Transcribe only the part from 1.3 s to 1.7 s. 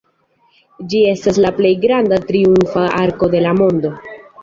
la